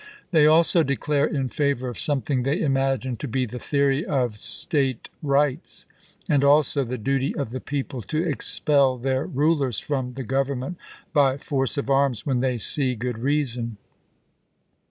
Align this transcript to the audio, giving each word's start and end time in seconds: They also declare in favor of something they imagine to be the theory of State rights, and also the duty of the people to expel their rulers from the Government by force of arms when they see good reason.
They 0.31 0.47
also 0.47 0.81
declare 0.81 1.27
in 1.27 1.49
favor 1.49 1.87
of 1.87 1.99
something 1.99 2.41
they 2.41 2.59
imagine 2.59 3.17
to 3.17 3.27
be 3.27 3.45
the 3.45 3.59
theory 3.59 4.03
of 4.03 4.39
State 4.41 5.09
rights, 5.21 5.85
and 6.27 6.43
also 6.43 6.83
the 6.83 6.97
duty 6.97 7.35
of 7.35 7.51
the 7.51 7.59
people 7.61 8.01
to 8.09 8.27
expel 8.27 8.97
their 8.97 9.27
rulers 9.27 9.77
from 9.77 10.15
the 10.15 10.23
Government 10.23 10.77
by 11.13 11.37
force 11.37 11.77
of 11.77 11.87
arms 11.91 12.25
when 12.25 12.39
they 12.39 12.57
see 12.57 12.95
good 12.95 13.19
reason. 13.19 13.77